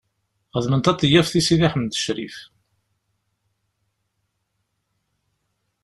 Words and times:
Xedmen 0.55 0.81
taṭeyyaft 0.81 1.33
i 1.39 1.41
Sidi 1.41 1.69
Ḥmed 1.73 1.91
Ccrif. 1.99 2.37